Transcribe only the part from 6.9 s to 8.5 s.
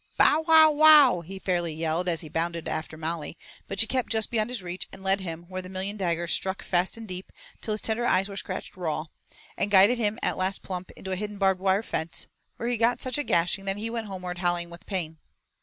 and deep, till his tender ears were